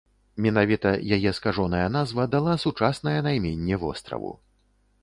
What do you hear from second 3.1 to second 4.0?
найменне